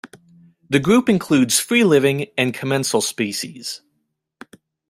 The 0.67 0.79
group 0.79 1.09
includes 1.09 1.59
free-living 1.59 2.25
and 2.35 2.55
commensal 2.55 3.01
species. 3.01 3.81